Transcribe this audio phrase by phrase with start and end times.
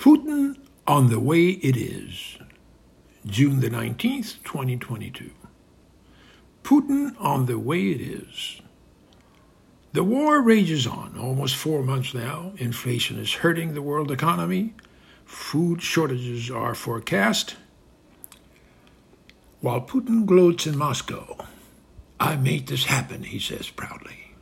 [0.00, 0.56] Putin
[0.86, 2.38] on the way it is.
[3.26, 5.30] June the 19th, 2022.
[6.64, 8.62] Putin on the way it is.
[9.92, 12.52] The war rages on, almost four months now.
[12.56, 14.72] Inflation is hurting the world economy.
[15.26, 17.56] Food shortages are forecast.
[19.60, 21.44] While Putin gloats in Moscow,
[22.18, 24.32] I made this happen, he says proudly.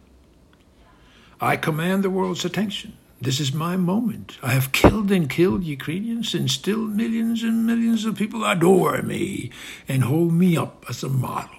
[1.40, 2.97] I command the world's attention.
[3.20, 4.38] This is my moment.
[4.44, 9.50] I have killed and killed Ukrainians, and still millions and millions of people adore me
[9.88, 11.56] and hold me up as a model.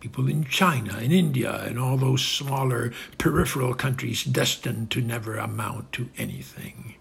[0.00, 5.92] People in China, in India, and all those smaller peripheral countries destined to never amount
[5.92, 6.94] to anything.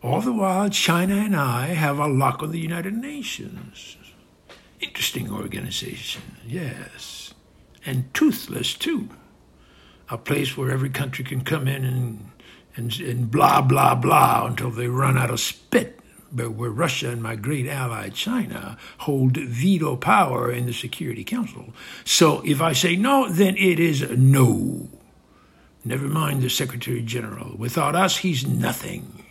[0.00, 3.96] All the while, China and I have a lock on the United Nations.
[4.80, 7.34] Interesting organization, yes.
[7.84, 9.08] And toothless, too.
[10.10, 12.30] A place where every country can come in and
[12.76, 16.00] and, and blah, blah, blah until they run out of spit.
[16.32, 21.72] But where Russia and my great ally China hold veto power in the Security Council.
[22.04, 24.88] So if I say no, then it is no.
[25.84, 27.54] Never mind the Secretary General.
[27.56, 29.24] Without us, he's nothing.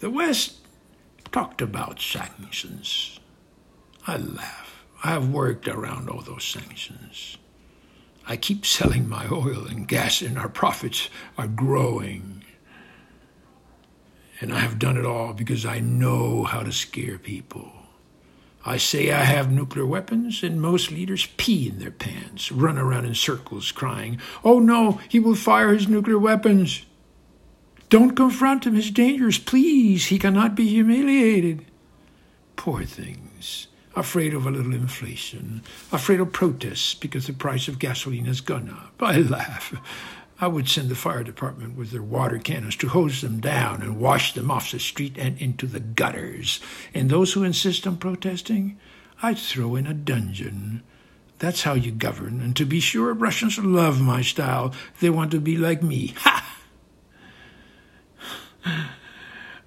[0.00, 0.56] The West
[1.32, 3.18] talked about sanctions.
[4.06, 4.84] I laugh.
[5.02, 7.38] I have worked around all those sanctions.
[8.30, 12.44] I keep selling my oil and gas, and our profits are growing.
[14.40, 17.72] And I have done it all because I know how to scare people.
[18.66, 23.06] I say I have nuclear weapons, and most leaders pee in their pants, run around
[23.06, 26.84] in circles crying, Oh no, he will fire his nuclear weapons.
[27.88, 29.38] Don't confront him, he's dangerous.
[29.38, 31.64] Please, he cannot be humiliated.
[32.56, 33.67] Poor things
[33.98, 35.60] afraid of a little inflation,
[35.90, 38.94] afraid of protests because the price of gasoline has gone up.
[39.00, 39.74] I laugh.
[40.40, 43.98] I would send the fire department with their water cannons to hose them down and
[43.98, 46.60] wash them off the street and into the gutters.
[46.94, 48.78] And those who insist on protesting,
[49.20, 50.84] I'd throw in a dungeon.
[51.40, 52.40] That's how you govern.
[52.40, 54.72] And to be sure, Russians love my style.
[55.00, 56.14] They want to be like me.
[58.64, 58.94] Ha!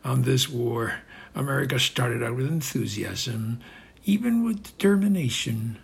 [0.03, 0.95] On this war,
[1.33, 3.59] America started out with enthusiasm
[4.03, 5.77] even with determination.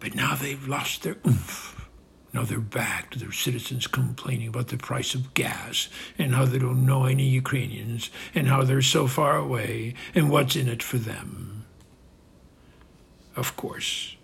[0.00, 1.88] But now they've lost their oomph.
[2.32, 5.88] Now they're back to their citizens complaining about the price of gas
[6.18, 10.54] and how they don't know any Ukrainians and how they're so far away and what's
[10.54, 11.64] in it for them.
[13.34, 14.16] Of course,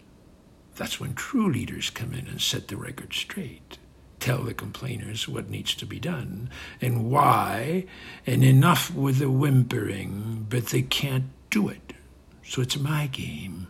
[0.77, 3.79] that's when true leaders come in and set the record straight,
[4.19, 7.87] tell the complainers what needs to be done and why,
[8.27, 11.84] and enough with the whimpering, but they can't do it.
[12.47, 13.69] So it's my game.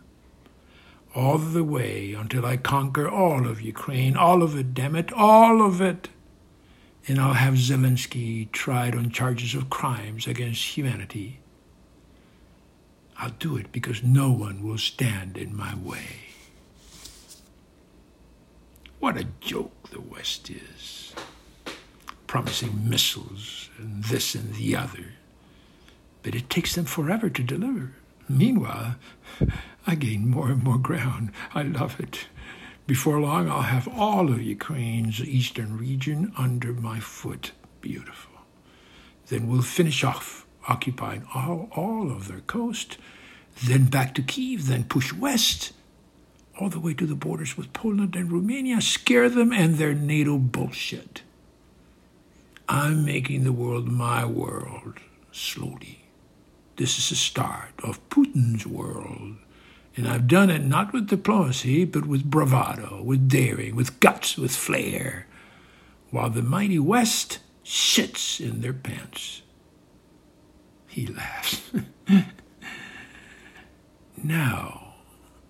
[1.15, 5.65] All the way until I conquer all of Ukraine, all of it, damn it, all
[5.65, 6.09] of it.
[7.07, 11.39] And I'll have Zelensky tried on charges of crimes against humanity.
[13.17, 16.25] I'll do it because no one will stand in my way.
[18.99, 21.13] What a joke the West is.
[22.27, 25.13] Promising missiles and this and the other.
[26.23, 27.93] But it takes them forever to deliver.
[28.27, 28.95] Meanwhile,
[29.85, 31.31] I gain more and more ground.
[31.53, 32.27] I love it.
[32.87, 37.51] Before long, I'll have all of Ukraine's eastern region under my foot.
[37.81, 38.33] Beautiful.
[39.27, 42.97] Then we'll finish off occupying all, all of their coast,
[43.63, 45.73] then back to Kiev, then push west,
[46.59, 50.37] all the way to the borders with Poland and Romania, scare them and their NATO
[50.37, 51.21] bullshit.
[52.67, 54.99] I'm making the world my world,
[55.31, 56.04] slowly.
[56.77, 59.37] This is the start of Putin's world.
[59.95, 64.53] And I've done it not with diplomacy, but with bravado, with daring, with guts, with
[64.53, 65.25] flair,
[66.11, 69.41] while the mighty West shits in their pants.
[70.87, 71.61] He laughs.
[74.23, 74.95] now,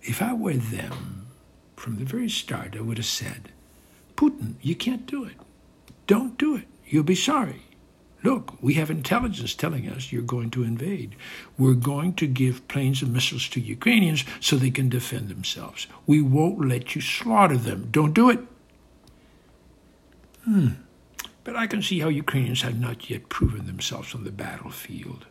[0.02, 1.26] if I were them,
[1.74, 3.50] from the very start, I would have said,
[4.16, 5.36] Putin, you can't do it.
[6.06, 6.66] Don't do it.
[6.86, 7.62] You'll be sorry.
[8.26, 11.14] Look, we have intelligence telling us you're going to invade.
[11.56, 15.86] We're going to give planes and missiles to Ukrainians so they can defend themselves.
[16.08, 17.86] We won't let you slaughter them.
[17.92, 18.40] Don't do it.
[20.42, 20.70] Hmm.
[21.44, 25.26] But I can see how Ukrainians have not yet proven themselves on the battlefield.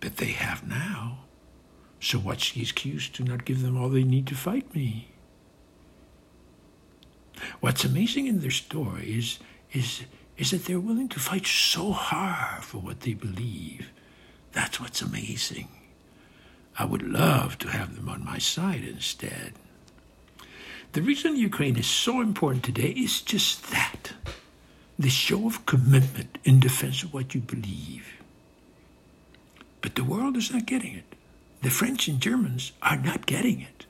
[0.00, 1.24] But they have now.
[2.00, 5.08] So what's the excuse to not give them all they need to fight me?
[7.60, 9.38] What's amazing in their story is,
[9.70, 10.04] is
[10.38, 13.90] is that they're willing to fight so hard for what they believe.
[14.52, 15.68] That's what's amazing.
[16.78, 19.54] I would love to have them on my side instead.
[20.92, 24.12] The reason Ukraine is so important today is just that.
[24.98, 28.22] the show of commitment in defense of what you believe.
[29.80, 31.16] But the world is not getting it.
[31.62, 33.86] The French and Germans are not getting it.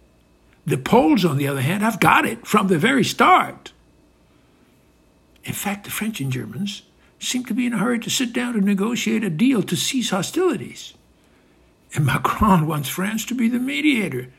[0.67, 3.73] The Poles, on the other hand, have got it from the very start.
[5.45, 6.83] In fact, the French and Germans
[7.19, 10.11] seem to be in a hurry to sit down and negotiate a deal to cease
[10.11, 10.95] hostilities.
[11.95, 14.31] And Macron wants France to be the mediator.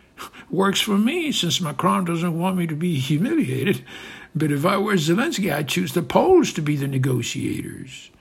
[0.50, 3.84] Works for me, since Macron doesn't want me to be humiliated.
[4.34, 8.12] But if I were Zelensky, I'd choose the Poles to be the negotiators.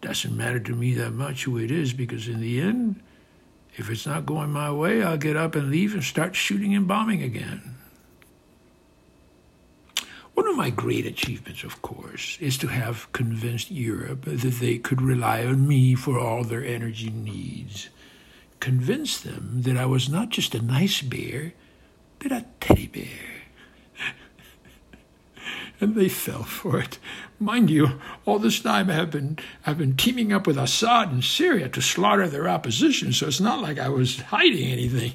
[0.00, 3.02] Doesn't matter to me that much who it is, because in the end,
[3.76, 6.88] if it's not going my way, I'll get up and leave and start shooting and
[6.88, 7.76] bombing again.
[10.34, 15.02] One of my great achievements, of course, is to have convinced Europe that they could
[15.02, 17.88] rely on me for all their energy needs.
[18.58, 21.52] Convince them that I was not just a nice bear,
[22.18, 23.04] but a teddy bear
[25.80, 26.98] and they fell for it.
[27.38, 31.22] Mind you, all this time I have been I've been teaming up with Assad in
[31.22, 35.12] Syria to slaughter their opposition, so it's not like I was hiding anything.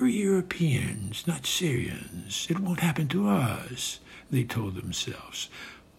[0.00, 2.48] We're Europeans, not Syrians.
[2.50, 4.00] It won't happen to us,
[4.30, 5.48] they told themselves.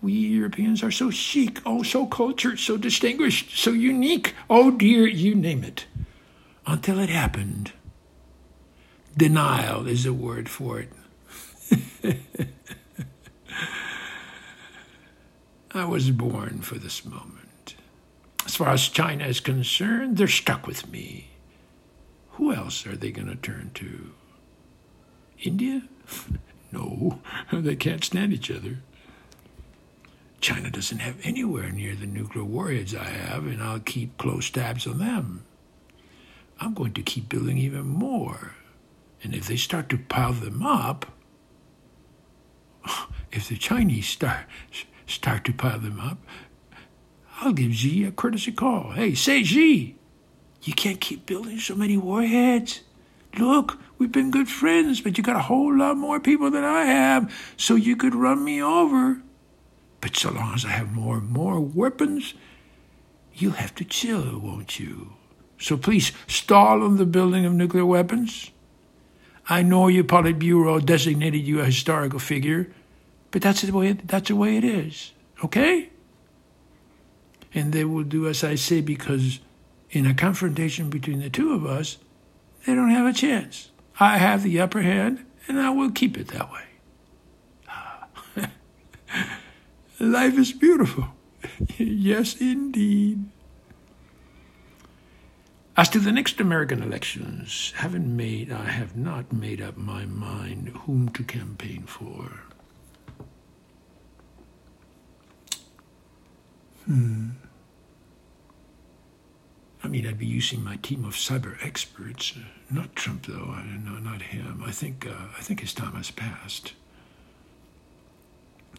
[0.01, 4.36] We Europeans are so chic, oh, so cultured, so distinguished, so unique.
[4.50, 5.86] Oh dear, you name it.
[6.68, 7.71] Until it happened.
[9.15, 10.89] Denial is a word for it.
[15.71, 17.75] I was born for this moment.
[18.45, 21.30] As far as China is concerned, they're stuck with me.
[22.36, 24.12] Who else are they going to turn to?
[25.42, 25.84] India?
[26.72, 27.20] no,
[27.54, 28.80] they can't stand each other.
[30.42, 34.86] China doesn't have anywhere near the nuclear warheads I have, and I'll keep close tabs
[34.86, 35.44] on them.
[36.60, 38.54] I'm going to keep building even more.
[39.24, 41.06] And if they start to pile them up,
[43.32, 44.46] if the Chinese start
[45.08, 46.18] start to pile them up,
[47.40, 48.92] I'll give Xi a courtesy call.
[48.92, 49.96] Hey, say Xi,
[50.65, 52.81] you can't keep building so many warheads.
[53.38, 56.85] Look, we've been good friends, but you got a whole lot more people than I
[56.85, 59.21] have, so you could run me over.
[60.01, 62.33] But so long as I have more and more weapons,
[63.33, 65.13] you'll have to chill, won't you?
[65.59, 68.51] So please stall on the building of nuclear weapons.
[69.47, 72.71] I know your Politburo designated you a historical figure,
[73.29, 75.12] but that's the way that's the way it is.
[75.44, 75.89] Okay?
[77.53, 79.39] And they will do as I say because
[79.95, 81.97] in a confrontation between the two of us,
[82.65, 83.71] they don't have a chance.
[84.00, 86.63] I have the upper hand, and I will keep it that way.
[90.00, 91.07] Life is beautiful.
[91.77, 93.25] yes, indeed.
[95.77, 100.69] As to the next American elections, haven't made I have not made up my mind
[100.69, 102.41] whom to campaign for.
[106.86, 107.31] Hmm.
[110.03, 112.33] I'd be using my team of cyber experts.
[112.36, 113.53] Uh, not Trump, though.
[113.56, 114.63] I, no, not know, not him.
[114.65, 116.74] I think uh, I think his time has passed.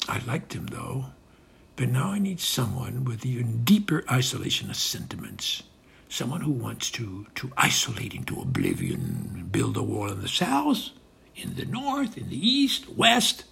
[0.08, 1.06] I liked him, though.
[1.76, 5.62] But now I need someone with even deeper isolationist sentiments.
[6.08, 10.90] Someone who wants to, to isolate into oblivion, build a wall in the south,
[11.34, 13.44] in the north, in the east, west.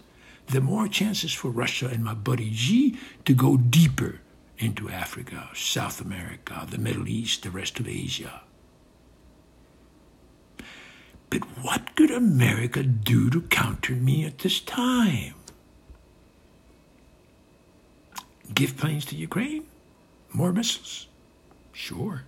[0.47, 4.21] The more chances for Russia and my buddy Xi to go deeper
[4.59, 8.43] into Africa, South America, the Middle East, the rest of Asia.
[11.31, 15.35] But what could America do to counter me at this time?
[18.53, 19.65] Give planes to Ukraine?
[20.33, 21.09] More missiles?
[21.73, 22.23] Sure.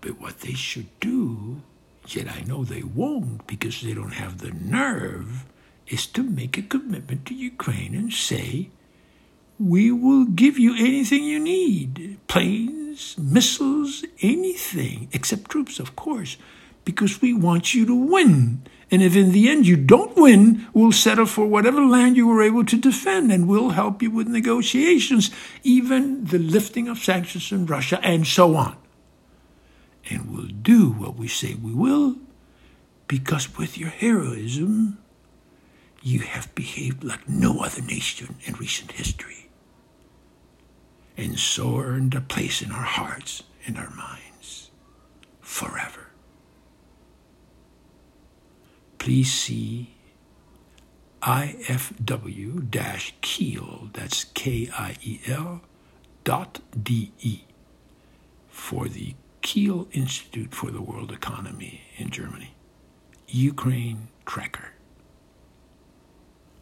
[0.00, 1.62] But what they should do,
[2.08, 5.44] yet I know they won't because they don't have the nerve,
[5.86, 8.70] is to make a commitment to Ukraine and say,
[9.62, 16.36] we will give you anything you need planes, missiles, anything, except troops, of course,
[16.84, 18.62] because we want you to win.
[18.90, 22.42] And if in the end you don't win, we'll settle for whatever land you were
[22.42, 25.30] able to defend and we'll help you with negotiations,
[25.62, 28.76] even the lifting of sanctions in Russia, and so on.
[30.10, 32.16] And we'll do what we say we will,
[33.06, 34.98] because with your heroism,
[36.02, 39.41] you have behaved like no other nation in recent history
[41.16, 44.70] and so earned a place in our hearts and our minds
[45.40, 46.08] forever.
[48.98, 49.94] Please see
[51.22, 55.60] ifw Kiel, that's K-I-E-L,
[56.24, 57.44] dot D-E,
[58.48, 62.54] for the Kiel Institute for the World Economy in Germany.
[63.28, 64.72] Ukraine Tracker.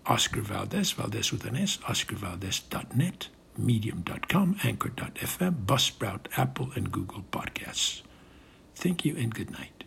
[0.07, 3.29] Oscar Valdez, Valdez with an S, oscarvaldez.net,
[3.65, 8.03] medium.com, anchor.fm, Buzzsprout, Apple, and Google Podcasts.
[8.75, 9.85] Thank you and good night.